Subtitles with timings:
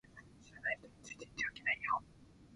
[0.41, 2.01] 知らない人についていってはいけないよ